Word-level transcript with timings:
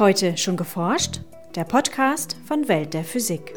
Heute 0.00 0.36
schon 0.36 0.56
geforscht? 0.56 1.20
Der 1.54 1.62
Podcast 1.62 2.36
von 2.48 2.66
Welt 2.66 2.94
der 2.94 3.04
Physik. 3.04 3.54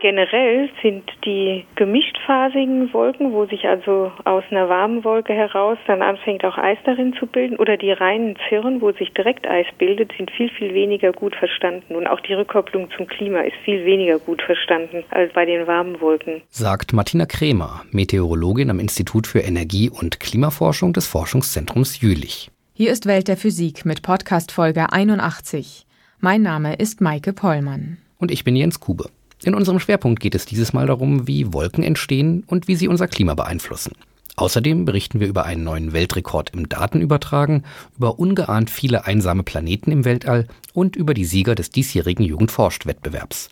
Generell 0.00 0.68
sind 0.82 1.04
die 1.24 1.64
gemischtphasigen 1.76 2.92
Wolken, 2.92 3.32
wo 3.32 3.46
sich 3.46 3.66
also 3.66 4.10
aus 4.24 4.42
einer 4.50 4.68
warmen 4.68 5.04
Wolke 5.04 5.34
heraus 5.34 5.78
dann 5.86 6.02
anfängt 6.02 6.44
auch 6.44 6.58
Eis 6.58 6.78
darin 6.84 7.14
zu 7.14 7.28
bilden, 7.28 7.58
oder 7.58 7.76
die 7.76 7.92
reinen 7.92 8.34
Zirren, 8.48 8.80
wo 8.80 8.90
sich 8.90 9.12
direkt 9.12 9.46
Eis 9.46 9.66
bildet, 9.78 10.10
sind 10.16 10.32
viel, 10.32 10.50
viel 10.50 10.74
weniger 10.74 11.12
gut 11.12 11.36
verstanden. 11.36 11.94
Und 11.94 12.08
auch 12.08 12.20
die 12.20 12.34
Rückkopplung 12.34 12.88
zum 12.96 13.06
Klima 13.06 13.42
ist 13.42 13.56
viel 13.64 13.84
weniger 13.84 14.18
gut 14.18 14.42
verstanden 14.42 15.04
als 15.10 15.32
bei 15.32 15.46
den 15.46 15.68
warmen 15.68 16.00
Wolken. 16.00 16.42
Sagt 16.48 16.92
Martina 16.92 17.26
Krämer, 17.26 17.82
Meteorologin 17.92 18.70
am 18.70 18.80
Institut 18.80 19.28
für 19.28 19.40
Energie- 19.40 19.90
und 19.90 20.18
Klimaforschung 20.18 20.92
des 20.92 21.06
Forschungszentrums 21.06 22.00
Jülich. 22.00 22.50
Hier 22.80 22.92
ist 22.92 23.04
Welt 23.04 23.28
der 23.28 23.36
Physik 23.36 23.84
mit 23.84 24.00
Podcast 24.00 24.52
Folge 24.52 24.90
81. 24.90 25.84
Mein 26.18 26.40
Name 26.40 26.76
ist 26.76 27.02
Maike 27.02 27.34
Pollmann. 27.34 27.98
Und 28.16 28.30
ich 28.30 28.42
bin 28.42 28.56
Jens 28.56 28.80
Kube. 28.80 29.10
In 29.42 29.52
unserem 29.52 29.80
Schwerpunkt 29.80 30.18
geht 30.18 30.34
es 30.34 30.46
dieses 30.46 30.72
Mal 30.72 30.86
darum, 30.86 31.26
wie 31.26 31.52
Wolken 31.52 31.84
entstehen 31.84 32.42
und 32.46 32.68
wie 32.68 32.76
sie 32.76 32.88
unser 32.88 33.06
Klima 33.06 33.34
beeinflussen. 33.34 33.92
Außerdem 34.36 34.86
berichten 34.86 35.20
wir 35.20 35.28
über 35.28 35.44
einen 35.44 35.62
neuen 35.62 35.92
Weltrekord 35.92 36.54
im 36.54 36.70
Datenübertragen, 36.70 37.66
über 37.98 38.18
ungeahnt 38.18 38.70
viele 38.70 39.04
einsame 39.04 39.42
Planeten 39.42 39.92
im 39.92 40.06
Weltall 40.06 40.46
und 40.72 40.96
über 40.96 41.12
die 41.12 41.26
Sieger 41.26 41.54
des 41.54 41.68
diesjährigen 41.68 42.24
Jugendforscht-Wettbewerbs. 42.24 43.50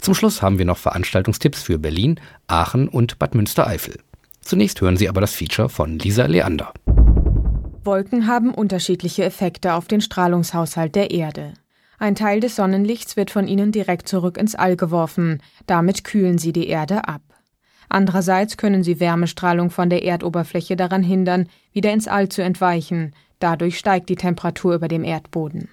Zum 0.00 0.16
Schluss 0.16 0.42
haben 0.42 0.58
wir 0.58 0.64
noch 0.64 0.78
Veranstaltungstipps 0.78 1.62
für 1.62 1.78
Berlin, 1.78 2.18
Aachen 2.48 2.88
und 2.88 3.20
Bad 3.20 3.36
Münstereifel. 3.36 4.00
Zunächst 4.40 4.80
hören 4.80 4.96
Sie 4.96 5.08
aber 5.08 5.20
das 5.20 5.32
Feature 5.32 5.68
von 5.68 6.00
Lisa 6.00 6.26
Leander. 6.26 6.72
Wolken 7.88 8.26
haben 8.26 8.52
unterschiedliche 8.52 9.24
Effekte 9.24 9.72
auf 9.72 9.88
den 9.88 10.02
Strahlungshaushalt 10.02 10.94
der 10.94 11.10
Erde. 11.10 11.54
Ein 11.98 12.14
Teil 12.14 12.38
des 12.38 12.54
Sonnenlichts 12.54 13.16
wird 13.16 13.30
von 13.30 13.48
ihnen 13.48 13.72
direkt 13.72 14.08
zurück 14.08 14.36
ins 14.36 14.54
All 14.54 14.76
geworfen, 14.76 15.40
damit 15.66 16.04
kühlen 16.04 16.36
sie 16.36 16.52
die 16.52 16.68
Erde 16.68 17.08
ab. 17.08 17.22
Andererseits 17.88 18.58
können 18.58 18.82
sie 18.82 19.00
Wärmestrahlung 19.00 19.70
von 19.70 19.88
der 19.88 20.04
Erdoberfläche 20.04 20.76
daran 20.76 21.02
hindern, 21.02 21.48
wieder 21.72 21.90
ins 21.90 22.08
All 22.08 22.28
zu 22.28 22.42
entweichen, 22.42 23.14
dadurch 23.38 23.78
steigt 23.78 24.10
die 24.10 24.16
Temperatur 24.16 24.74
über 24.74 24.88
dem 24.88 25.02
Erdboden. 25.02 25.70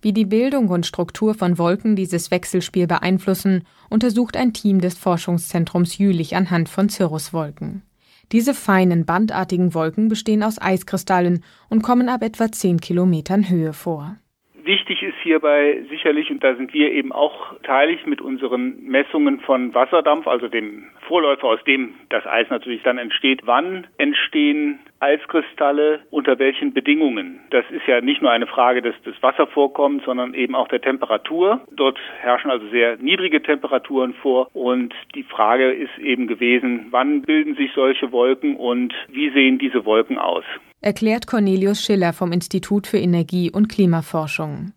Wie 0.00 0.12
die 0.12 0.26
Bildung 0.26 0.68
und 0.68 0.86
Struktur 0.86 1.34
von 1.34 1.58
Wolken 1.58 1.96
dieses 1.96 2.30
Wechselspiel 2.30 2.86
beeinflussen, 2.86 3.64
untersucht 3.90 4.36
ein 4.36 4.52
Team 4.52 4.80
des 4.80 4.96
Forschungszentrums 4.96 5.98
Jülich 5.98 6.36
anhand 6.36 6.68
von 6.68 6.88
Cirruswolken. 6.88 7.82
Diese 8.32 8.54
feinen, 8.54 9.06
bandartigen 9.06 9.74
Wolken 9.74 10.08
bestehen 10.08 10.42
aus 10.42 10.60
Eiskristallen 10.60 11.42
und 11.70 11.82
kommen 11.82 12.08
ab 12.08 12.22
etwa 12.22 12.52
10 12.52 12.80
Kilometern 12.80 13.48
Höhe 13.48 13.72
vor. 13.72 14.16
Wichtig 14.64 15.02
ist 15.02 15.16
hierbei 15.22 15.82
sicherlich, 15.90 16.30
und 16.30 16.42
da 16.42 16.54
sind 16.54 16.72
wir 16.72 16.92
eben 16.92 17.12
auch 17.12 17.58
teilig 17.62 18.06
mit 18.06 18.20
unseren 18.20 18.82
Messungen 18.82 19.40
von 19.40 19.74
Wasserdampf, 19.74 20.26
also 20.26 20.48
dem 20.48 20.84
Vorläufer, 21.06 21.44
aus 21.44 21.64
dem 21.64 21.94
das 22.08 22.26
Eis 22.26 22.48
natürlich 22.50 22.82
dann 22.82 22.98
entsteht, 22.98 23.42
wann 23.44 23.86
entstehen 23.96 24.80
Eiskristalle, 25.00 26.00
unter 26.10 26.38
welchen 26.38 26.72
Bedingungen. 26.72 27.40
Das 27.50 27.64
ist 27.70 27.86
ja 27.86 28.00
nicht 28.00 28.20
nur 28.20 28.30
eine 28.30 28.46
Frage 28.46 28.82
des, 28.82 28.94
des 29.02 29.14
Wasservorkommens, 29.22 30.04
sondern 30.04 30.34
eben 30.34 30.54
auch 30.54 30.68
der 30.68 30.80
Temperatur. 30.80 31.60
Dort 31.70 31.98
herrschen 32.20 32.50
also 32.50 32.68
sehr 32.68 32.96
niedrige 32.96 33.42
Temperaturen 33.42 34.14
vor 34.14 34.48
und 34.54 34.94
die 35.14 35.22
Frage 35.22 35.70
ist 35.70 35.96
eben 35.98 36.26
gewesen, 36.26 36.88
wann 36.90 37.22
bilden 37.22 37.54
sich 37.54 37.70
solche 37.74 38.10
Wolken 38.12 38.56
und 38.56 38.92
wie 39.08 39.30
sehen 39.30 39.58
diese 39.58 39.84
Wolken 39.84 40.18
aus? 40.18 40.44
erklärt 40.80 41.26
Cornelius 41.26 41.82
Schiller 41.82 42.12
vom 42.12 42.32
Institut 42.32 42.86
für 42.86 42.98
Energie- 42.98 43.50
und 43.50 43.68
Klimaforschung. 43.68 44.72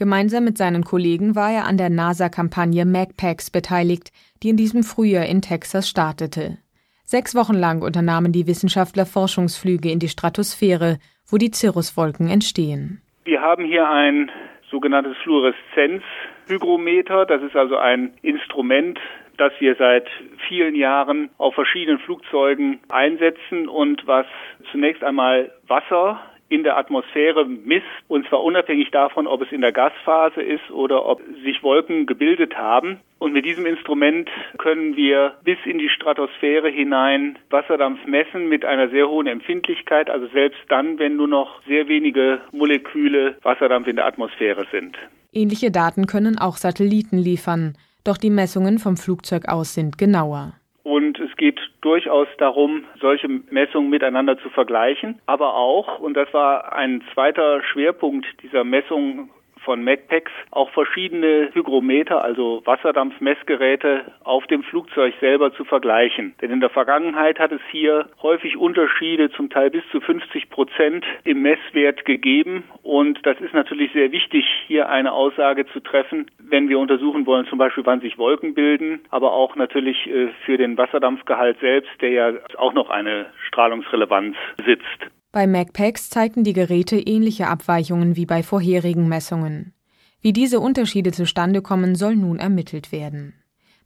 Gemeinsam 0.00 0.44
mit 0.44 0.56
seinen 0.56 0.82
Kollegen 0.82 1.36
war 1.36 1.52
er 1.52 1.66
an 1.66 1.76
der 1.76 1.90
NASA-Kampagne 1.90 2.86
MagPax 2.86 3.50
beteiligt, 3.50 4.12
die 4.42 4.48
in 4.48 4.56
diesem 4.56 4.82
Frühjahr 4.82 5.26
in 5.26 5.42
Texas 5.42 5.90
startete. 5.90 6.56
Sechs 7.04 7.34
Wochen 7.34 7.52
lang 7.52 7.82
unternahmen 7.82 8.32
die 8.32 8.46
Wissenschaftler 8.46 9.04
Forschungsflüge 9.04 9.90
in 9.90 9.98
die 9.98 10.08
Stratosphäre, 10.08 10.96
wo 11.28 11.36
die 11.36 11.50
Cirruswolken 11.52 12.30
entstehen. 12.30 13.02
Wir 13.24 13.42
haben 13.42 13.66
hier 13.66 13.90
ein 13.90 14.30
sogenanntes 14.70 15.18
Fluoreszenzhygrometer. 15.18 17.26
Das 17.26 17.42
ist 17.42 17.54
also 17.54 17.76
ein 17.76 18.14
Instrument, 18.22 18.98
das 19.36 19.52
wir 19.58 19.74
seit 19.74 20.08
vielen 20.48 20.76
Jahren 20.76 21.28
auf 21.36 21.54
verschiedenen 21.54 21.98
Flugzeugen 21.98 22.80
einsetzen 22.88 23.68
und 23.68 24.06
was 24.06 24.24
zunächst 24.72 25.04
einmal 25.04 25.52
Wasser 25.68 26.22
in 26.50 26.64
der 26.64 26.76
Atmosphäre 26.76 27.46
misst, 27.46 27.86
und 28.08 28.28
zwar 28.28 28.42
unabhängig 28.42 28.90
davon, 28.90 29.26
ob 29.26 29.40
es 29.40 29.52
in 29.52 29.60
der 29.60 29.72
Gasphase 29.72 30.42
ist 30.42 30.70
oder 30.70 31.06
ob 31.06 31.22
sich 31.44 31.62
Wolken 31.62 32.06
gebildet 32.06 32.56
haben. 32.56 33.00
Und 33.18 33.32
mit 33.32 33.44
diesem 33.44 33.66
Instrument 33.66 34.28
können 34.58 34.96
wir 34.96 35.34
bis 35.44 35.58
in 35.64 35.78
die 35.78 35.88
Stratosphäre 35.88 36.68
hinein 36.68 37.38
Wasserdampf 37.50 38.04
messen 38.04 38.48
mit 38.48 38.64
einer 38.64 38.88
sehr 38.88 39.08
hohen 39.08 39.26
Empfindlichkeit, 39.26 40.10
also 40.10 40.26
selbst 40.28 40.60
dann, 40.68 40.98
wenn 40.98 41.16
nur 41.16 41.28
noch 41.28 41.62
sehr 41.66 41.88
wenige 41.88 42.40
Moleküle 42.50 43.36
Wasserdampf 43.42 43.86
in 43.86 43.96
der 43.96 44.06
Atmosphäre 44.06 44.66
sind. 44.72 44.98
Ähnliche 45.32 45.70
Daten 45.70 46.06
können 46.06 46.38
auch 46.38 46.56
Satelliten 46.56 47.18
liefern. 47.18 47.78
Doch 48.02 48.16
die 48.16 48.30
Messungen 48.30 48.78
vom 48.78 48.96
Flugzeug 48.96 49.48
aus 49.48 49.74
sind 49.74 49.98
genauer. 49.98 50.54
Und 50.82 51.18
es 51.20 51.36
geht 51.36 51.60
durchaus 51.82 52.28
darum, 52.38 52.84
solche 53.00 53.28
Messungen 53.28 53.90
miteinander 53.90 54.38
zu 54.38 54.48
vergleichen. 54.50 55.20
Aber 55.26 55.54
auch, 55.54 55.98
und 55.98 56.14
das 56.14 56.32
war 56.32 56.72
ein 56.72 57.02
zweiter 57.12 57.62
Schwerpunkt 57.62 58.26
dieser 58.42 58.64
Messungen 58.64 59.30
von 59.64 59.82
MacPacs 59.82 60.32
auch 60.50 60.70
verschiedene 60.70 61.50
Hygrometer, 61.52 62.22
also 62.22 62.62
Wasserdampfmessgeräte 62.64 64.12
auf 64.24 64.46
dem 64.46 64.62
Flugzeug 64.62 65.14
selber 65.20 65.52
zu 65.52 65.64
vergleichen. 65.64 66.34
Denn 66.40 66.50
in 66.50 66.60
der 66.60 66.70
Vergangenheit 66.70 67.38
hat 67.38 67.52
es 67.52 67.60
hier 67.70 68.08
häufig 68.22 68.56
Unterschiede, 68.56 69.30
zum 69.30 69.50
Teil 69.50 69.70
bis 69.70 69.82
zu 69.90 70.00
50 70.00 70.50
Prozent 70.50 71.04
im 71.24 71.42
Messwert 71.42 72.04
gegeben. 72.04 72.64
Und 72.82 73.24
das 73.24 73.40
ist 73.40 73.54
natürlich 73.54 73.92
sehr 73.92 74.12
wichtig, 74.12 74.44
hier 74.66 74.88
eine 74.88 75.12
Aussage 75.12 75.66
zu 75.66 75.80
treffen, 75.80 76.30
wenn 76.38 76.68
wir 76.68 76.78
untersuchen 76.78 77.26
wollen, 77.26 77.46
zum 77.46 77.58
Beispiel, 77.58 77.86
wann 77.86 78.00
sich 78.00 78.18
Wolken 78.18 78.54
bilden, 78.54 79.00
aber 79.10 79.32
auch 79.32 79.56
natürlich 79.56 80.06
äh, 80.06 80.28
für 80.44 80.56
den 80.56 80.76
Wasserdampfgehalt 80.76 81.58
selbst, 81.60 81.90
der 82.00 82.10
ja 82.10 82.32
auch 82.56 82.72
noch 82.72 82.90
eine 82.90 83.26
Strahlungsrelevanz 83.48 84.36
besitzt. 84.56 85.10
Bei 85.32 85.46
MacPacs 85.46 86.10
zeigten 86.10 86.42
die 86.42 86.52
Geräte 86.52 86.98
ähnliche 86.98 87.46
Abweichungen 87.46 88.16
wie 88.16 88.26
bei 88.26 88.42
vorherigen 88.42 89.08
Messungen. 89.08 89.72
Wie 90.20 90.32
diese 90.32 90.58
Unterschiede 90.58 91.12
zustande 91.12 91.62
kommen, 91.62 91.94
soll 91.94 92.16
nun 92.16 92.38
ermittelt 92.38 92.90
werden. 92.90 93.34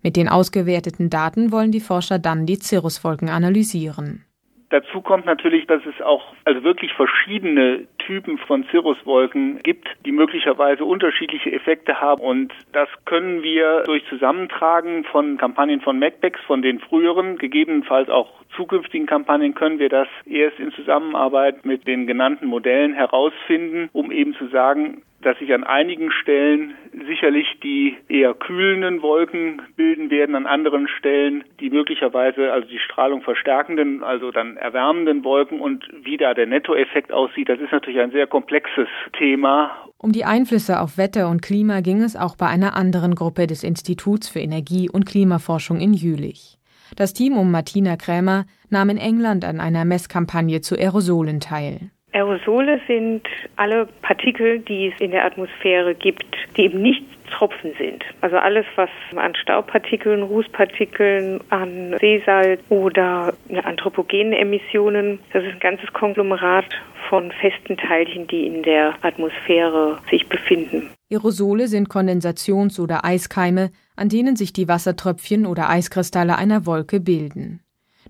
Mit 0.03 0.17
den 0.17 0.29
ausgewerteten 0.29 1.11
Daten 1.11 1.53
wollen 1.53 1.71
die 1.71 1.81
Forscher 1.81 2.19
dann 2.19 2.47
die 2.47 2.59
Cirruswolken 2.59 3.29
analysieren. 3.29 4.25
Dazu 4.75 5.03
kommt 5.03 5.25
natürlich, 5.25 5.69
dass 5.69 5.87
es 5.87 6.03
auch 6.03 6.35
also 6.45 6.65
wirklich 6.65 6.93
verschiedene 6.95 7.87
Typen 7.99 8.39
von 8.39 8.65
Cirruswolken 8.73 9.63
gibt, 9.63 9.87
die 10.05 10.11
möglicherweise 10.11 10.85
unterschiedliche 10.85 11.53
Effekte 11.53 12.01
haben. 12.01 12.21
Und 12.21 12.53
das 12.73 12.89
können 13.05 13.45
wir 13.45 13.85
durch 13.85 14.05
Zusammentragen 14.09 15.05
von 15.05 15.37
Kampagnen 15.37 15.81
von 15.81 16.01
MacBacks, 16.01 16.41
von 16.49 16.61
den 16.61 16.81
früheren, 16.81 17.39
gegebenenfalls 17.39 18.09
auch 18.09 18.33
zukünftigen 18.57 19.07
Kampagnen, 19.07 19.55
können 19.55 19.79
wir 19.79 19.91
das 19.91 20.09
erst 20.27 20.59
in 20.59 20.73
Zusammenarbeit 20.73 21.65
mit 21.65 21.87
den 21.87 22.09
genannten 22.09 22.47
Modellen 22.47 22.95
herausfinden, 22.95 23.91
um 23.93 24.11
eben 24.11 24.35
zu 24.35 24.49
sagen, 24.49 25.03
dass 25.25 25.39
sich 25.39 25.53
an 25.53 25.65
einigen 25.65 26.11
Stellen 26.11 26.75
sicherlich 27.07 27.47
die 27.63 27.97
eher 28.09 28.35
kühlenden 28.35 29.03
Wolken 29.03 29.63
bilden 29.77 30.11
werden, 30.11 30.35
an 30.35 30.47
anderen 30.47 30.89
Stellen 30.89 31.45
die 31.61 31.71
möglicherweise 31.71 32.53
also 32.53 32.69
die 32.69 32.79
Strahlung 32.79 33.23
verstärkenden, 33.23 34.03
also 34.03 34.31
dann 34.31 34.57
erwärmenden 34.57 35.25
Wolken 35.25 35.61
und 35.61 35.85
wie 36.03 36.17
da 36.17 36.35
der 36.35 36.47
Nettoeffekt 36.47 37.13
aussieht, 37.13 37.49
das 37.49 37.61
ist 37.61 37.73
natürlich 37.73 38.01
ein 38.01 38.11
sehr 38.11 38.27
komplexes 38.27 38.89
Thema. 39.19 39.71
Um 39.99 40.13
die 40.13 40.25
Einflüsse 40.25 40.81
auf 40.81 40.99
Wetter 40.99 41.31
und 41.31 41.43
Klima 41.43 41.81
ging 41.81 42.03
es 42.03 42.17
auch 42.17 42.37
bei 42.37 42.47
einer 42.47 42.77
anderen 42.77 43.15
Gruppe 43.15 43.47
des 43.47 43.65
Instituts 43.65 44.29
für 44.29 44.41
Energie- 44.41 44.91
und 44.91 45.07
Klimaforschung 45.07 45.81
in 45.81 45.95
Jülich. 45.95 46.59
Das 46.97 47.15
Team 47.15 47.37
um 47.37 47.51
Martina 47.51 47.97
Krämer 47.97 48.45
nahm 48.69 48.91
in 48.91 48.99
England 48.99 49.45
an 49.45 49.61
einer 49.61 49.85
Messkampagne 49.85 50.61
zu 50.61 50.77
Aerosolen 50.77 51.41
teil. 51.41 51.91
Aerosole 52.15 52.81
sind 52.87 53.23
alle 53.57 53.87
Partikel, 54.03 54.61
die 54.61 54.93
es 54.95 55.01
in 55.01 55.11
der 55.11 55.25
Atmosphäre 55.25 55.97
gibt, 55.97 56.25
die 56.57 56.63
eben 56.63 56.81
nicht 56.81 57.03
Tropfen 57.37 57.73
sind. 57.77 58.05
Also 58.21 58.37
alles, 58.37 58.65
was 58.77 58.89
an 59.17 59.35
Staubpartikeln, 59.35 60.23
Rußpartikeln, 60.23 61.41
an 61.51 61.97
Seesalz 62.01 62.61
oder 62.69 63.35
anthropogenen 63.65 64.33
Emissionen, 64.33 65.19
das 65.33 65.43
ist 65.43 65.55
ein 65.55 65.59
ganzes 65.59 65.93
Konglomerat 65.93 66.67
von 67.09 67.33
festen 67.33 67.77
Teilchen, 67.77 68.29
die 68.29 68.47
in 68.47 68.63
der 68.63 68.95
Atmosphäre 69.03 69.99
sich 70.09 70.29
befinden. 70.29 70.91
Aerosole 71.11 71.67
sind 71.67 71.89
Kondensations- 71.89 72.81
oder 72.81 73.05
Eiskeime, 73.05 73.71
an 73.97 74.09
denen 74.09 74.37
sich 74.37 74.53
die 74.53 74.69
Wassertröpfchen 74.69 75.47
oder 75.47 75.69
Eiskristalle 75.69 76.39
einer 76.39 76.67
Wolke 76.67 77.01
bilden. 77.01 77.61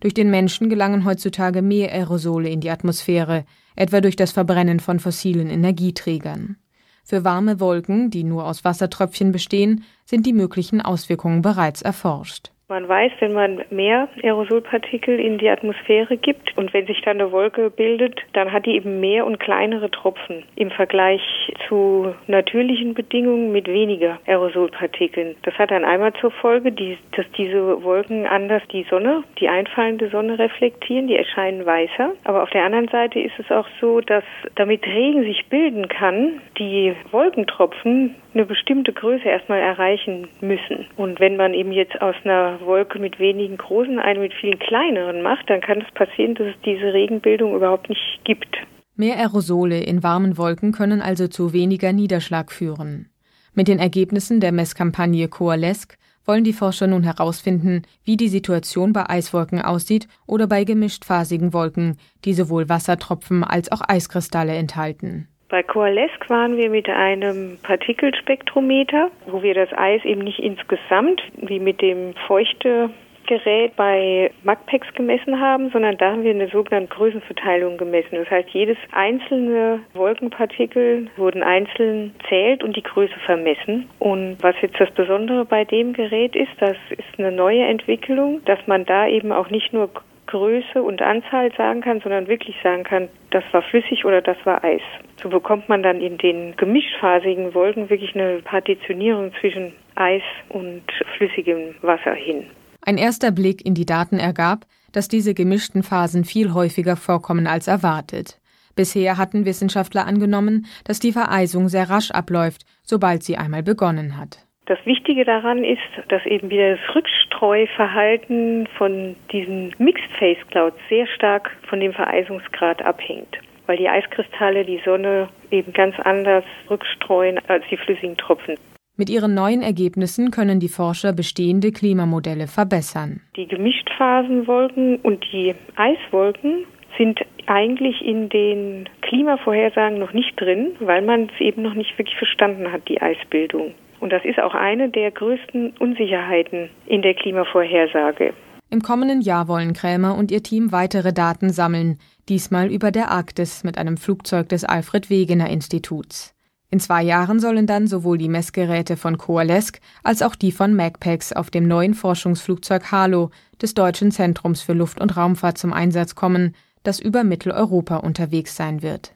Durch 0.01 0.13
den 0.13 0.31
Menschen 0.31 0.69
gelangen 0.69 1.07
heutzutage 1.07 1.63
mehr 1.63 1.93
Aerosole 1.93 2.51
in 2.51 2.61
die 2.61 2.71
Atmosphäre, 2.71 3.45
etwa 3.77 4.01
durch 4.01 4.17
das 4.17 4.33
Verbrennen 4.33 4.81
von 4.81 5.01
fossilen 5.01 5.51
Energieträgern. 5.51 6.57
Für 7.05 7.23
warme 7.25 7.61
Wolken, 7.61 8.11
die 8.11 8.25
nur 8.25 8.47
aus 8.47 8.65
Wassertröpfchen 8.65 9.31
bestehen, 9.31 9.85
sind 10.07 10.25
die 10.25 10.33
möglichen 10.33 10.81
Auswirkungen 10.81 11.43
bereits 11.43 11.83
erforscht. 11.83 12.54
Man 12.67 12.89
weiß, 12.89 13.13
wenn 13.21 13.35
man 13.35 13.63
mehr 13.69 14.09
Aerosolpartikel 14.23 15.21
in 15.21 15.37
die 15.37 15.51
Atmosphäre 15.51 16.17
gibt 16.17 16.57
und 16.57 16.73
wenn 16.73 16.87
sich 16.87 17.03
dann 17.03 17.21
eine 17.21 17.31
Wolke 17.31 17.69
bildet, 17.69 18.23
dann 18.33 18.53
hat 18.53 18.65
die 18.65 18.77
eben 18.77 19.01
mehr 19.01 19.27
und 19.27 19.39
kleinere 19.39 19.91
Tropfen 19.91 20.45
im 20.57 20.71
Vergleich 20.71 21.21
zu 21.69 22.15
natürlichen 22.27 22.95
Bedingungen 22.95 23.53
mit 23.53 23.67
weniger 23.69 24.19
Aerosolpartikeln. 24.27 25.37
Das 25.43 25.53
hat 25.59 25.73
dann 25.73 25.85
einmal 25.85 26.15
zur 26.15 26.31
Folge, 26.31 26.73
dass 26.73 27.27
diese 27.37 27.83
Wolken 27.85 28.27
anders 28.27 28.63
die 28.73 28.87
Sonne, 28.89 29.25
die 29.39 29.49
einfallende 29.51 30.09
Sonne 30.09 30.39
reflektieren, 30.39 31.07
die 31.07 31.17
erscheinen 31.17 31.67
weißer. 31.67 32.13
Aber 32.25 32.45
auf 32.45 32.51
der 32.51 32.65
anderen 32.65 32.89
Seite 32.89 33.21
ist 33.21 33.39
es 33.39 33.51
auch 33.51 33.69
so, 33.79 34.01
dass 34.01 34.25
damit 34.55 34.87
Regen 34.87 35.25
sich 35.25 35.45
bilden 35.51 35.89
kann, 35.89 36.41
die 36.59 36.95
Wolkentropfen 37.11 38.15
eine 38.35 38.45
bestimmte 38.45 38.93
Größe 38.93 39.25
erstmal 39.25 39.61
erreichen 39.61 40.29
müssen. 40.41 40.87
Und 40.97 41.21
wenn 41.21 41.37
man 41.37 41.55
eben 41.55 41.73
jetzt 41.73 42.01
aus 42.03 42.17
einer 42.25 42.61
Wolke 42.61 42.99
mit 42.99 43.19
wenigen 43.19 43.57
großen 43.57 43.99
eine 43.99 44.21
mit 44.21 44.35
vielen 44.35 44.59
kleineren 44.59 45.23
macht, 45.23 45.49
dann 45.49 45.61
kann 45.61 45.81
es 45.81 45.95
passieren, 45.95 46.35
dass 46.35 46.49
es 46.49 46.61
diese 46.65 46.93
Regenbildung 46.93 47.55
überhaupt 47.55 47.89
nicht 47.89 48.21
gibt. 48.25 48.57
Mehr 48.97 49.17
Aerosole 49.17 49.81
in 49.81 50.03
warmen 50.03 50.39
Wolken 50.39 50.73
können 50.73 51.01
also 51.01 51.27
zu 51.29 51.53
weniger 51.53 51.93
Niederschlag 51.93 52.53
führen. 52.53 53.09
Mit 53.53 53.69
den 53.69 53.79
Ergebnissen 53.79 54.41
der 54.41 54.53
Messkampagne 54.53 55.29
Coalesce 55.29 55.97
wollen 56.25 56.45
die 56.45 56.53
Forscher 56.53 56.87
nun 56.87 57.03
herausfinden, 57.03 57.83
wie 58.05 58.17
die 58.17 58.29
Situation 58.29 58.93
bei 58.93 59.09
Eiswolken 59.09 59.61
aussieht 59.61 60.09
oder 60.27 60.47
bei 60.47 60.65
gemischtphasigen 60.65 61.53
Wolken, 61.53 61.99
die 62.25 62.35
sowohl 62.35 62.69
Wassertropfen 62.69 63.45
als 63.45 63.71
auch 63.71 63.83
Eiskristalle 63.87 64.55
enthalten. 64.55 65.29
Bei 65.55 65.63
Coalesque 65.63 66.29
waren 66.31 66.57
wir 66.57 66.69
mit 66.69 66.89
einem 66.89 67.59
Partikelspektrometer, 67.63 69.13
wo 69.27 69.45
wir 69.45 69.55
das 69.55 69.73
Eis 69.73 70.05
eben 70.05 70.23
nicht 70.23 70.41
insgesamt 70.41 71.23
wie 71.37 71.61
mit 71.61 71.81
dem 71.81 72.13
feuchte 72.27 72.91
Gerät 73.29 73.77
bei 73.77 74.33
MACPEX 74.43 74.93
gemessen 74.95 75.39
haben, 75.39 75.71
sondern 75.71 75.97
da 75.97 76.11
haben 76.11 76.25
wir 76.25 76.33
eine 76.33 76.49
sogenannte 76.49 76.93
Größenverteilung 76.93 77.77
gemessen. 77.77 78.17
Das 78.17 78.29
heißt, 78.31 78.49
jedes 78.51 78.79
einzelne 78.91 79.79
Wolkenpartikel 79.93 81.07
wurden 81.17 81.45
einzeln 81.45 82.17
zählt 82.29 82.65
und 82.65 82.75
die 82.75 82.83
Größe 82.83 83.15
vermessen. 83.25 83.89
Und 84.01 84.39
was 84.41 84.57
jetzt 84.61 84.81
das 84.81 84.91
Besondere 84.91 85.45
bei 85.45 85.65
dem 85.65 85.93
Gerät 85.93 86.35
ist, 86.35 86.51
das 86.59 86.77
ist 86.91 87.17
eine 87.17 87.31
neue 87.31 87.63
Entwicklung, 87.63 88.45
dass 88.45 88.59
man 88.67 88.85
da 88.87 89.07
eben 89.07 89.31
auch 89.31 89.51
nicht 89.51 89.73
nur 89.73 89.89
Größe 90.35 90.83
und 90.83 91.01
Anzahl 91.01 91.53
sagen 91.57 91.81
kann, 91.81 92.01
sondern 92.01 92.27
wirklich 92.27 92.57
sagen 92.61 92.83
kann, 92.83 93.09
das 93.31 93.45
war 93.53 93.63
flüssig 93.63 94.05
oder 94.05 94.21
das 94.21 94.37
war 94.43 94.65
Eis. 94.65 94.81
So 95.23 95.29
bekommt 95.29 95.69
man 95.69 95.85
dann 95.85 96.01
in 96.01 96.19
den 96.19 96.57
gemischphasigen 96.57 97.55
Wolken 97.55 97.89
wirklich 97.89 98.17
eine 98.17 98.43
Partitionierung 98.43 99.31
zwischen 99.41 99.73
Eis 99.95 100.23
und 100.49 100.83
flüssigem 101.17 101.77
Wasser 101.83 102.15
hin. 102.15 102.47
Ein 102.83 102.99
erster 102.99 103.31
Blick 103.31 103.65
in 103.65 103.75
die 103.75 103.87
Daten 103.87 104.19
ergab, 104.19 104.67
dass 104.91 105.07
diese 105.07 105.35
gemischten 105.35 105.85
Phasen 105.85 106.25
viel 106.25 106.53
häufiger 106.53 106.97
vorkommen 106.97 107.47
als 107.47 107.69
erwartet. 107.69 108.41
Bisher 108.75 109.19
hatten 109.19 109.45
Wissenschaftler 109.45 110.05
angenommen, 110.05 110.67
dass 110.83 110.99
die 110.99 111.13
Vereisung 111.13 111.69
sehr 111.69 111.89
rasch 111.89 112.11
abläuft, 112.11 112.63
sobald 112.83 113.23
sie 113.23 113.37
einmal 113.37 113.63
begonnen 113.63 114.19
hat. 114.19 114.45
Das 114.67 114.79
Wichtige 114.87 115.27
daran 115.27 115.63
ist, 115.63 115.83
dass 116.09 116.25
eben 116.25 116.49
wieder 116.49 116.77
das 116.77 116.95
Rückstreuverhalten 116.95 118.67
von 118.79 119.15
diesen 119.31 119.75
Mixed 119.77 120.11
Phase 120.19 120.41
Clouds 120.51 120.79
sehr 120.89 121.07
stark 121.07 121.51
von 121.69 121.81
dem 121.81 121.93
Vereisungsgrad 121.93 122.81
abhängt, 122.81 123.37
weil 123.67 123.77
die 123.77 123.91
Eiskristalle 123.91 124.65
die 124.65 124.81
Sonne 124.83 125.29
eben 125.51 125.71
ganz 125.75 125.95
anders 126.01 126.45
rückstreuen 126.71 127.41
als 127.49 127.63
die 127.71 127.77
flüssigen 127.77 128.17
Tropfen. 128.17 128.55
Mit 128.97 129.11
ihren 129.11 129.35
neuen 129.35 129.61
Ergebnissen 129.61 130.31
können 130.31 130.61
die 130.61 130.69
Forscher 130.69 131.13
bestehende 131.13 131.71
Klimamodelle 131.71 132.47
verbessern. 132.47 133.21
Die 133.37 133.47
Gemischtphasenwolken 133.47 134.97
und 135.03 135.27
die 135.31 135.55
Eiswolken 135.77 136.65
sind 136.97 137.21
eigentlich 137.47 138.01
in 138.03 138.31
den 138.31 138.89
Klimavorhersagen 139.03 139.99
noch 139.99 140.15
nicht 140.15 140.41
drin, 140.41 140.77
weil 140.81 141.03
man 141.03 141.29
es 141.35 141.41
eben 141.41 141.63
noch 141.63 141.75
nicht 141.75 141.99
wirklich 141.99 142.17
verstanden 142.17 142.73
hat, 142.73 142.89
die 142.89 143.03
Eisbildung. 143.03 143.75
Und 144.05 144.11
das 144.11 144.23
ist 144.27 144.39
auch 144.39 144.53
eine 144.53 144.91
der 144.91 145.11
größten 145.13 145.79
Unsicherheiten 145.79 146.69
in 146.85 147.01
der 147.01 147.15
Klimavorhersage. 147.15 148.35
Im 148.69 148.83
kommenden 148.83 149.23
Jahr 149.23 149.49
wollen 149.49 149.73
Krämer 149.73 150.19
und 150.19 150.31
ihr 150.31 150.43
Team 150.43 150.73
weitere 150.73 151.15
Daten 151.15 151.49
sammeln, 151.49 151.97
diesmal 152.29 152.71
über 152.71 152.91
der 152.91 153.11
Arktis 153.11 153.65
mit 153.65 153.79
einem 153.79 153.97
Flugzeug 153.97 154.51
des 154.51 154.63
Alfred 154.63 155.09
Wegener 155.09 155.49
Instituts. 155.49 156.35
In 156.71 156.81
zwei 156.81 157.03
Jahren 157.03 157.41
sollen 157.41 157.67
dann 157.67 157.87
sowohl 157.87 158.19
die 158.19 158.29
Messgeräte 158.29 158.99
von 158.99 159.17
Coalesque 159.17 159.81
als 160.03 160.21
auch 160.21 160.35
die 160.35 160.53
von 160.53 160.75
MagPax 160.77 161.33
auf 161.33 161.51
dem 161.51 161.67
neuen 161.67 161.95
Forschungsflugzeug 161.95 162.93
Halo 162.93 163.31
des 163.63 163.73
Deutschen 163.73 164.11
Zentrums 164.11 164.61
für 164.61 164.75
Luft- 164.75 165.01
und 165.01 165.17
Raumfahrt 165.17 165.57
zum 165.57 165.73
Einsatz 165.73 166.15
kommen, 166.15 166.55
das 166.83 167.01
über 167.01 167.25
Mitteleuropa 167.25 167.97
unterwegs 167.97 168.55
sein 168.55 168.83
wird. 168.83 169.15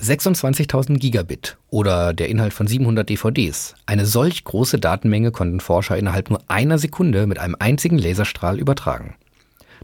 26.000 0.00 0.98
Gigabit 0.98 1.58
oder 1.68 2.12
der 2.12 2.28
Inhalt 2.28 2.52
von 2.52 2.66
700 2.66 3.08
DVDs. 3.08 3.74
Eine 3.86 4.06
solch 4.06 4.44
große 4.44 4.78
Datenmenge 4.78 5.30
konnten 5.30 5.60
Forscher 5.60 5.96
innerhalb 5.96 6.30
nur 6.30 6.42
einer 6.48 6.78
Sekunde 6.78 7.26
mit 7.26 7.38
einem 7.38 7.56
einzigen 7.58 7.98
Laserstrahl 7.98 8.58
übertragen. 8.58 9.16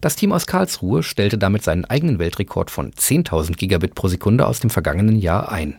Das 0.00 0.16
Team 0.16 0.32
aus 0.32 0.46
Karlsruhe 0.46 1.02
stellte 1.02 1.38
damit 1.38 1.62
seinen 1.62 1.84
eigenen 1.84 2.19
Weltrekord 2.19 2.70
von 2.70 2.93
10.000 2.93 3.56
Gigabit 3.56 3.94
pro 3.94 4.08
Sekunde 4.08 4.46
aus 4.46 4.60
dem 4.60 4.70
vergangenen 4.70 5.19
Jahr 5.19 5.50
ein. 5.50 5.78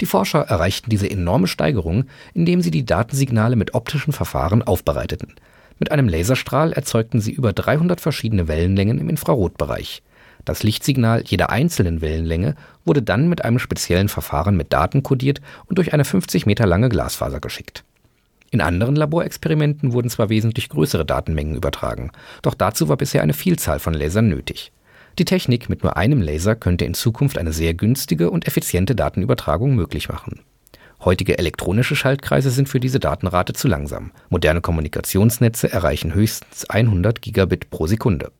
Die 0.00 0.06
Forscher 0.06 0.40
erreichten 0.40 0.90
diese 0.90 1.10
enorme 1.10 1.46
Steigerung, 1.46 2.04
indem 2.32 2.62
sie 2.62 2.70
die 2.70 2.84
Datensignale 2.84 3.56
mit 3.56 3.74
optischen 3.74 4.12
Verfahren 4.12 4.62
aufbereiteten. 4.62 5.34
Mit 5.78 5.90
einem 5.92 6.08
Laserstrahl 6.08 6.72
erzeugten 6.72 7.20
sie 7.20 7.32
über 7.32 7.52
300 7.52 8.00
verschiedene 8.00 8.48
Wellenlängen 8.48 8.98
im 8.98 9.08
Infrarotbereich. 9.08 10.02
Das 10.44 10.62
Lichtsignal 10.62 11.22
jeder 11.26 11.50
einzelnen 11.50 12.00
Wellenlänge 12.00 12.54
wurde 12.84 13.02
dann 13.02 13.28
mit 13.28 13.44
einem 13.44 13.58
speziellen 13.58 14.08
Verfahren 14.08 14.56
mit 14.56 14.72
Daten 14.72 15.02
kodiert 15.02 15.40
und 15.66 15.78
durch 15.78 15.92
eine 15.92 16.04
50 16.04 16.46
Meter 16.46 16.66
lange 16.66 16.88
Glasfaser 16.88 17.40
geschickt. 17.40 17.84
In 18.50 18.60
anderen 18.60 18.94
Laborexperimenten 18.94 19.92
wurden 19.92 20.10
zwar 20.10 20.28
wesentlich 20.28 20.68
größere 20.68 21.04
Datenmengen 21.04 21.56
übertragen, 21.56 22.12
doch 22.42 22.54
dazu 22.54 22.88
war 22.88 22.96
bisher 22.96 23.22
eine 23.22 23.32
Vielzahl 23.32 23.80
von 23.80 23.94
Lasern 23.94 24.28
nötig. 24.28 24.70
Die 25.18 25.24
Technik 25.24 25.68
mit 25.68 25.82
nur 25.82 25.96
einem 25.96 26.20
Laser 26.20 26.56
könnte 26.56 26.84
in 26.84 26.94
Zukunft 26.94 27.38
eine 27.38 27.52
sehr 27.52 27.74
günstige 27.74 28.30
und 28.30 28.46
effiziente 28.46 28.94
Datenübertragung 28.94 29.74
möglich 29.74 30.08
machen. 30.08 30.40
Heutige 31.04 31.38
elektronische 31.38 31.96
Schaltkreise 31.96 32.50
sind 32.50 32.68
für 32.68 32.80
diese 32.80 32.98
Datenrate 32.98 33.52
zu 33.52 33.68
langsam. 33.68 34.10
Moderne 34.28 34.60
Kommunikationsnetze 34.60 35.70
erreichen 35.70 36.14
höchstens 36.14 36.68
100 36.68 37.22
Gigabit 37.22 37.70
pro 37.70 37.86
Sekunde. 37.86 38.32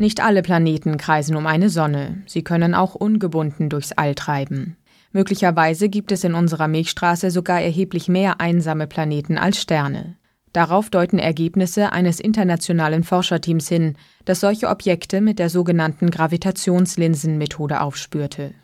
Nicht 0.00 0.24
alle 0.24 0.40
Planeten 0.40 0.96
kreisen 0.96 1.36
um 1.36 1.46
eine 1.46 1.68
Sonne, 1.68 2.22
sie 2.24 2.42
können 2.42 2.74
auch 2.74 2.94
ungebunden 2.94 3.68
durchs 3.68 3.92
All 3.92 4.14
treiben. 4.14 4.78
Möglicherweise 5.12 5.90
gibt 5.90 6.10
es 6.10 6.24
in 6.24 6.32
unserer 6.32 6.68
Milchstraße 6.68 7.30
sogar 7.30 7.60
erheblich 7.60 8.08
mehr 8.08 8.40
einsame 8.40 8.86
Planeten 8.86 9.36
als 9.36 9.60
Sterne. 9.60 10.16
Darauf 10.54 10.88
deuten 10.88 11.18
Ergebnisse 11.18 11.92
eines 11.92 12.18
internationalen 12.18 13.04
Forscherteams 13.04 13.68
hin, 13.68 13.94
das 14.24 14.40
solche 14.40 14.70
Objekte 14.70 15.20
mit 15.20 15.38
der 15.38 15.50
sogenannten 15.50 16.10
Gravitationslinsenmethode 16.10 17.82
aufspürte. 17.82 18.54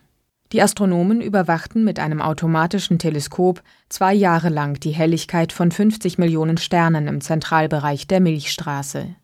Die 0.52 0.62
Astronomen 0.62 1.20
überwachten 1.20 1.84
mit 1.84 1.98
einem 1.98 2.22
automatischen 2.22 2.98
Teleskop 2.98 3.62
zwei 3.90 4.14
Jahre 4.14 4.48
lang 4.48 4.80
die 4.80 4.92
Helligkeit 4.92 5.52
von 5.52 5.70
50 5.70 6.16
Millionen 6.16 6.56
Sternen 6.56 7.08
im 7.08 7.20
Zentralbereich 7.20 8.06
der 8.06 8.20
Milchstraße. 8.20 9.16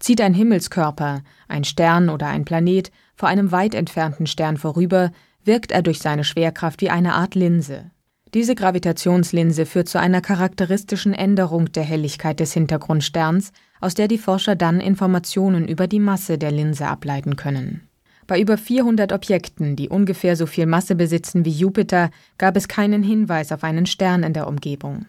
Zieht 0.00 0.20
ein 0.22 0.34
Himmelskörper, 0.34 1.22
ein 1.46 1.64
Stern 1.64 2.08
oder 2.08 2.26
ein 2.26 2.44
Planet, 2.44 2.90
vor 3.14 3.28
einem 3.28 3.52
weit 3.52 3.74
entfernten 3.74 4.26
Stern 4.26 4.56
vorüber, 4.56 5.12
wirkt 5.44 5.72
er 5.72 5.82
durch 5.82 6.00
seine 6.00 6.24
Schwerkraft 6.24 6.80
wie 6.80 6.90
eine 6.90 7.14
Art 7.14 7.34
Linse. 7.34 7.90
Diese 8.32 8.54
Gravitationslinse 8.54 9.66
führt 9.66 9.88
zu 9.88 10.00
einer 10.00 10.20
charakteristischen 10.20 11.12
Änderung 11.12 11.72
der 11.72 11.82
Helligkeit 11.82 12.40
des 12.40 12.52
Hintergrundsterns, 12.54 13.52
aus 13.80 13.94
der 13.94 14.08
die 14.08 14.18
Forscher 14.18 14.56
dann 14.56 14.80
Informationen 14.80 15.68
über 15.68 15.86
die 15.86 16.00
Masse 16.00 16.38
der 16.38 16.50
Linse 16.50 16.86
ableiten 16.86 17.36
können. 17.36 17.88
Bei 18.26 18.40
über 18.40 18.56
400 18.56 19.12
Objekten, 19.12 19.74
die 19.74 19.88
ungefähr 19.88 20.36
so 20.36 20.46
viel 20.46 20.66
Masse 20.66 20.94
besitzen 20.94 21.44
wie 21.44 21.50
Jupiter, 21.50 22.10
gab 22.38 22.56
es 22.56 22.68
keinen 22.68 23.02
Hinweis 23.02 23.50
auf 23.50 23.64
einen 23.64 23.86
Stern 23.86 24.22
in 24.22 24.32
der 24.32 24.46
Umgebung. 24.46 25.06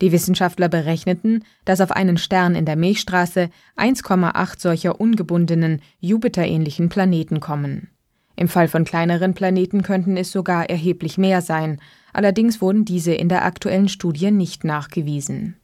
Die 0.00 0.12
Wissenschaftler 0.12 0.68
berechneten, 0.68 1.44
dass 1.64 1.80
auf 1.80 1.90
einen 1.90 2.18
Stern 2.18 2.54
in 2.54 2.66
der 2.66 2.76
Milchstraße 2.76 3.48
1,8 3.76 4.60
solcher 4.60 5.00
ungebundenen, 5.00 5.80
Jupiterähnlichen 6.00 6.88
Planeten 6.88 7.40
kommen. 7.40 7.88
Im 8.36 8.48
Fall 8.48 8.68
von 8.68 8.84
kleineren 8.84 9.32
Planeten 9.32 9.82
könnten 9.82 10.18
es 10.18 10.30
sogar 10.30 10.68
erheblich 10.68 11.16
mehr 11.16 11.40
sein, 11.40 11.80
allerdings 12.12 12.60
wurden 12.60 12.84
diese 12.84 13.14
in 13.14 13.30
der 13.30 13.44
aktuellen 13.46 13.88
Studie 13.88 14.30
nicht 14.30 14.62
nachgewiesen. 14.62 15.56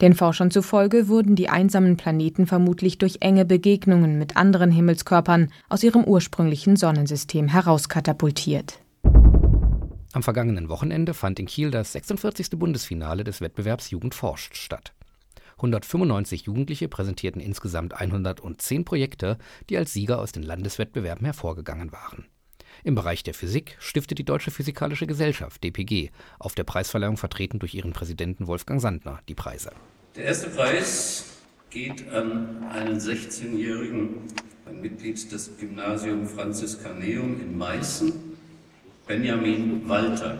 Den 0.00 0.14
Forschern 0.14 0.50
zufolge 0.50 1.08
wurden 1.08 1.36
die 1.36 1.48
einsamen 1.48 1.96
Planeten 1.96 2.46
vermutlich 2.46 2.98
durch 2.98 3.18
enge 3.20 3.44
Begegnungen 3.44 4.18
mit 4.18 4.36
anderen 4.36 4.70
Himmelskörpern 4.70 5.50
aus 5.68 5.82
ihrem 5.84 6.04
ursprünglichen 6.04 6.76
Sonnensystem 6.76 7.48
herauskatapultiert. 7.48 8.80
Am 10.16 10.22
vergangenen 10.22 10.70
Wochenende 10.70 11.12
fand 11.12 11.38
in 11.38 11.44
Kiel 11.44 11.70
das 11.70 11.92
46. 11.92 12.52
Bundesfinale 12.52 13.22
des 13.22 13.42
Wettbewerbs 13.42 13.90
Jugend 13.90 14.14
forscht 14.14 14.56
statt. 14.56 14.94
195 15.56 16.46
Jugendliche 16.46 16.88
präsentierten 16.88 17.38
insgesamt 17.38 17.92
110 17.92 18.86
Projekte, 18.86 19.36
die 19.68 19.76
als 19.76 19.92
Sieger 19.92 20.18
aus 20.18 20.32
den 20.32 20.42
Landeswettbewerben 20.42 21.26
hervorgegangen 21.26 21.92
waren. 21.92 22.24
Im 22.82 22.94
Bereich 22.94 23.24
der 23.24 23.34
Physik 23.34 23.76
stiftet 23.78 24.16
die 24.16 24.24
Deutsche 24.24 24.50
Physikalische 24.50 25.06
Gesellschaft 25.06 25.62
DPG, 25.62 26.08
auf 26.38 26.54
der 26.54 26.64
Preisverleihung 26.64 27.18
vertreten 27.18 27.58
durch 27.58 27.74
ihren 27.74 27.92
Präsidenten 27.92 28.46
Wolfgang 28.46 28.80
Sandner, 28.80 29.20
die 29.28 29.34
Preise. 29.34 29.72
Der 30.16 30.24
erste 30.24 30.48
Preis 30.48 31.26
geht 31.68 32.08
an 32.08 32.64
einen 32.72 32.98
16-jährigen, 32.98 34.20
ein 34.64 34.80
Mitglied 34.80 35.30
des 35.30 35.58
Gymnasium 35.58 36.26
Franziskaneum 36.26 37.38
in 37.38 37.58
Meißen, 37.58 38.35
Benjamin 39.06 39.88
Walter. 39.88 40.36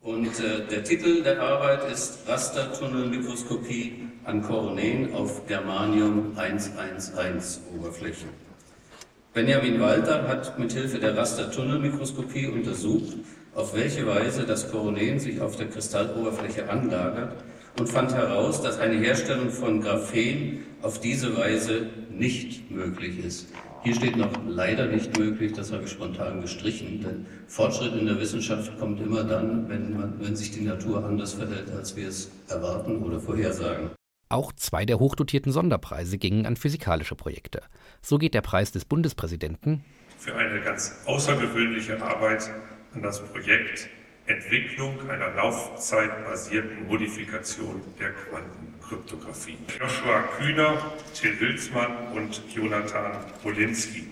Und 0.00 0.40
äh, 0.40 0.66
der 0.68 0.82
Titel 0.82 1.22
der 1.22 1.40
Arbeit 1.40 1.88
ist 1.92 2.26
Rastertunnelmikroskopie 2.26 4.08
an 4.24 4.42
Koroneen 4.42 5.14
auf 5.14 5.46
Germanium 5.46 6.32
111 6.36 7.60
Oberflächen. 7.72 8.30
Benjamin 9.32 9.80
Walter 9.80 10.26
hat 10.26 10.58
mithilfe 10.58 10.98
der 10.98 11.16
Rastertunnelmikroskopie 11.16 12.48
untersucht, 12.48 13.18
auf 13.54 13.72
welche 13.72 14.04
Weise 14.08 14.42
das 14.42 14.68
Koronen 14.68 15.20
sich 15.20 15.40
auf 15.40 15.54
der 15.54 15.68
Kristalloberfläche 15.68 16.68
anlagert 16.68 17.44
und 17.78 17.88
fand 17.88 18.12
heraus, 18.12 18.60
dass 18.60 18.80
eine 18.80 18.96
Herstellung 18.96 19.50
von 19.50 19.80
Graphen 19.82 20.64
auf 20.82 20.98
diese 20.98 21.36
Weise 21.36 21.86
nicht 22.10 22.72
möglich 22.72 23.24
ist. 23.24 23.46
Hier 23.86 23.94
steht 23.94 24.16
noch 24.16 24.32
leider 24.48 24.86
nicht 24.86 25.16
möglich, 25.16 25.52
das 25.52 25.70
habe 25.70 25.84
ich 25.84 25.92
spontan 25.92 26.40
gestrichen, 26.40 27.00
denn 27.02 27.24
Fortschritt 27.46 27.94
in 27.94 28.06
der 28.06 28.18
Wissenschaft 28.18 28.76
kommt 28.80 29.00
immer 29.00 29.22
dann, 29.22 29.68
wenn, 29.68 29.96
man, 29.96 30.14
wenn 30.18 30.34
sich 30.34 30.50
die 30.50 30.62
Natur 30.62 31.04
anders 31.04 31.34
verhält, 31.34 31.70
als 31.70 31.94
wir 31.94 32.08
es 32.08 32.32
erwarten 32.48 33.00
oder 33.04 33.20
vorhersagen. 33.20 33.90
Auch 34.28 34.52
zwei 34.54 34.84
der 34.86 34.98
hochdotierten 34.98 35.52
Sonderpreise 35.52 36.18
gingen 36.18 36.46
an 36.46 36.56
physikalische 36.56 37.14
Projekte. 37.14 37.62
So 38.02 38.18
geht 38.18 38.34
der 38.34 38.40
Preis 38.40 38.72
des 38.72 38.84
Bundespräsidenten 38.84 39.84
für 40.18 40.34
eine 40.34 40.60
ganz 40.62 41.04
außergewöhnliche 41.06 42.02
Arbeit 42.02 42.50
an 42.92 43.02
das 43.02 43.22
Projekt 43.24 43.88
Entwicklung 44.26 45.08
einer 45.08 45.30
laufzeitbasierten 45.34 46.88
Modifikation 46.88 47.80
der 48.00 48.10
Quantenkryptographie. 48.10 49.56
Joshua 49.78 50.22
Kühner, 50.36 50.90
Till 51.14 51.38
Wilsmann 51.38 52.08
und 52.12 52.42
Jonathan 52.52 53.12
Wolinski. 53.44 54.08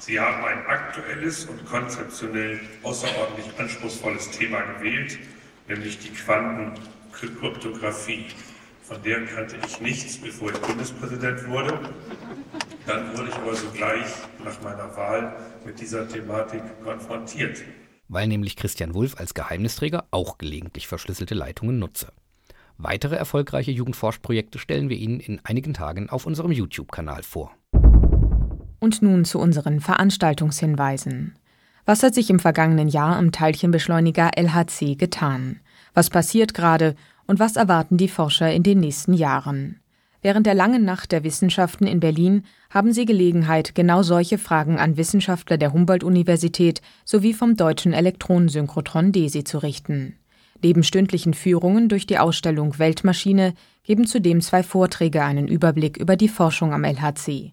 Sie 0.00 0.20
haben 0.20 0.44
ein 0.44 0.66
aktuelles 0.66 1.46
und 1.46 1.64
konzeptionell 1.64 2.60
außerordentlich 2.82 3.58
anspruchsvolles 3.58 4.32
Thema 4.32 4.60
gewählt, 4.60 5.18
nämlich 5.66 5.98
die 5.98 6.10
Quantenkryptographie. 6.10 8.26
Von 8.82 9.02
der 9.02 9.24
kannte 9.24 9.56
ich 9.66 9.80
nichts, 9.80 10.18
bevor 10.18 10.50
ich 10.50 10.58
Bundespräsident 10.58 11.48
wurde. 11.48 11.78
Dann 12.86 13.16
wurde 13.16 13.30
ich 13.30 13.34
aber 13.34 13.54
sogleich 13.54 14.08
nach 14.44 14.60
meiner 14.60 14.94
Wahl 14.94 15.34
mit 15.64 15.80
dieser 15.80 16.06
Thematik 16.06 16.60
konfrontiert. 16.84 17.64
Weil 18.14 18.28
nämlich 18.28 18.54
Christian 18.54 18.94
Wulff 18.94 19.18
als 19.18 19.34
Geheimnisträger 19.34 20.04
auch 20.12 20.38
gelegentlich 20.38 20.86
verschlüsselte 20.86 21.34
Leitungen 21.34 21.80
nutze. 21.80 22.12
Weitere 22.78 23.16
erfolgreiche 23.16 23.72
Jugendforschprojekte 23.72 24.60
stellen 24.60 24.88
wir 24.88 24.96
Ihnen 24.96 25.18
in 25.18 25.40
einigen 25.42 25.74
Tagen 25.74 26.08
auf 26.08 26.24
unserem 26.24 26.52
YouTube-Kanal 26.52 27.24
vor. 27.24 27.50
Und 28.78 29.02
nun 29.02 29.24
zu 29.24 29.40
unseren 29.40 29.80
Veranstaltungshinweisen. 29.80 31.36
Was 31.86 32.04
hat 32.04 32.14
sich 32.14 32.30
im 32.30 32.38
vergangenen 32.38 32.86
Jahr 32.86 33.16
am 33.16 33.32
Teilchenbeschleuniger 33.32 34.30
LHC 34.36 34.94
getan? 34.94 35.58
Was 35.92 36.08
passiert 36.08 36.54
gerade 36.54 36.94
und 37.26 37.40
was 37.40 37.56
erwarten 37.56 37.96
die 37.96 38.06
Forscher 38.06 38.52
in 38.52 38.62
den 38.62 38.78
nächsten 38.78 39.14
Jahren? 39.14 39.80
Während 40.24 40.46
der 40.46 40.54
langen 40.54 40.86
Nacht 40.86 41.12
der 41.12 41.22
Wissenschaften 41.22 41.86
in 41.86 42.00
Berlin 42.00 42.44
haben 42.70 42.94
Sie 42.94 43.04
Gelegenheit, 43.04 43.74
genau 43.74 44.02
solche 44.02 44.38
Fragen 44.38 44.78
an 44.78 44.96
Wissenschaftler 44.96 45.58
der 45.58 45.74
Humboldt-Universität 45.74 46.80
sowie 47.04 47.34
vom 47.34 47.58
Deutschen 47.58 47.92
Elektronensynchrotron 47.92 49.12
DESI 49.12 49.44
zu 49.44 49.58
richten. 49.58 50.16
Neben 50.62 50.82
stündlichen 50.82 51.34
Führungen 51.34 51.90
durch 51.90 52.06
die 52.06 52.16
Ausstellung 52.16 52.78
Weltmaschine 52.78 53.52
geben 53.82 54.06
zudem 54.06 54.40
zwei 54.40 54.62
Vorträge 54.62 55.22
einen 55.22 55.46
Überblick 55.46 55.98
über 55.98 56.16
die 56.16 56.28
Forschung 56.28 56.72
am 56.72 56.84
LHC. 56.84 57.52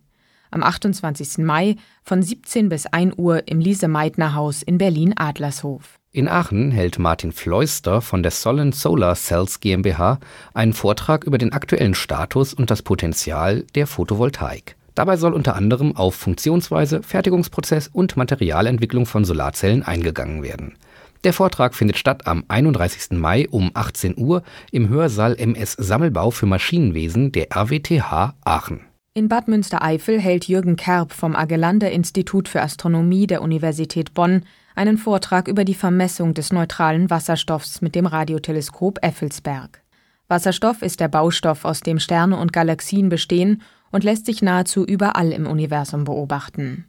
Am 0.50 0.64
28. 0.64 1.40
Mai 1.40 1.76
von 2.04 2.24
17 2.24 2.70
bis 2.70 2.86
1 2.86 3.16
Uhr 3.18 3.50
im 3.50 3.60
Lise-Meitner-Haus 3.60 4.64
in 4.64 4.78
Berlin-Adlershof. 4.78 6.01
In 6.14 6.28
Aachen 6.28 6.72
hält 6.72 7.00
Martin 7.00 7.32
Fleuster 7.32 8.02
von 8.02 8.22
der 8.22 8.34
Solent 8.34 8.76
Solar 8.76 9.16
Cells 9.16 9.62
GmbH 9.62 10.20
einen 10.54 10.74
Vortrag 10.74 11.24
über 11.24 11.38
den 11.38 11.54
aktuellen 11.54 11.94
Status 11.94 12.54
und 12.54 12.70
das 12.70 12.82
Potenzial 12.82 13.64
der 13.76 13.88
Photovoltaik. 13.88 14.76
Dabei 14.94 15.16
soll 15.16 15.32
unter 15.32 15.56
anderem 15.56 15.96
auf 15.96 16.16
Funktionsweise, 16.16 17.02
Fertigungsprozess 17.02 17.88
und 17.88 18.18
Materialentwicklung 18.18 19.06
von 19.06 19.24
Solarzellen 19.24 19.84
eingegangen 19.84 20.44
werden. 20.44 20.76
Der 21.24 21.32
Vortrag 21.32 21.76
findet 21.76 21.98
statt 21.98 22.28
am 22.28 22.44
31. 22.50 23.12
Mai 23.18 23.48
um 23.50 23.72
18 23.74 24.18
Uhr 24.18 24.44
im 24.74 24.90
Hörsaal 24.90 25.38
MS 25.40 25.78
Sammelbau 25.80 26.30
für 26.32 26.46
Maschinenwesen 26.46 27.32
der 27.32 27.56
RWTH 27.56 28.36
Aachen. 28.44 28.82
In 29.14 29.30
Bad 29.30 29.48
Münstereifel 29.48 30.20
hält 30.20 30.50
Jürgen 30.50 30.76
Kerb 30.76 31.14
vom 31.14 31.38
Agelander 31.38 31.90
Institut 31.90 32.50
für 32.50 32.62
Astronomie 32.62 33.28
der 33.28 33.42
Universität 33.42 34.14
Bonn 34.14 34.44
einen 34.76 34.98
Vortrag 34.98 35.48
über 35.48 35.66
die 35.66 35.74
Vermessung 35.74 36.34
des 36.34 36.52
neutralen 36.52 37.10
Wasserstoffs 37.10 37.82
mit 37.82 37.96
dem 37.96 38.06
Radioteleskop 38.06 39.00
Effelsberg. 39.02 39.82
Wasserstoff 40.28 40.82
ist 40.82 41.00
der 41.00 41.10
Baustoff, 41.10 41.66
aus 41.66 41.82
dem 41.82 42.00
Sterne 42.00 42.38
und 42.38 42.54
Galaxien 42.54 43.10
bestehen 43.10 43.62
und 43.92 44.04
lässt 44.04 44.26
sich 44.26 44.42
nahezu 44.42 44.86
überall 44.86 45.32
im 45.32 45.46
Universum 45.46 46.06
beobachten. 46.06 46.86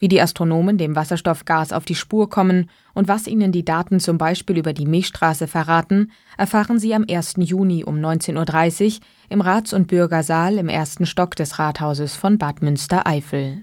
Wie 0.00 0.08
die 0.08 0.20
Astronomen 0.20 0.78
dem 0.78 0.96
Wasserstoffgas 0.96 1.74
auf 1.74 1.84
die 1.84 1.94
Spur 1.94 2.30
kommen 2.30 2.70
und 2.94 3.06
was 3.06 3.26
ihnen 3.26 3.52
die 3.52 3.66
Daten 3.66 4.00
zum 4.00 4.16
Beispiel 4.16 4.56
über 4.56 4.72
die 4.72 4.86
Milchstraße 4.86 5.46
verraten, 5.46 6.10
erfahren 6.38 6.78
Sie 6.78 6.94
am 6.94 7.04
1. 7.08 7.34
Juni 7.36 7.84
um 7.84 7.96
19.30 7.96 8.96
Uhr 8.96 9.00
im 9.28 9.42
Rats- 9.42 9.74
und 9.74 9.88
Bürgersaal 9.88 10.56
im 10.56 10.70
ersten 10.70 11.04
Stock 11.04 11.36
des 11.36 11.58
Rathauses 11.58 12.16
von 12.16 12.38
Bad 12.38 12.62
Münstereifel. 12.62 13.62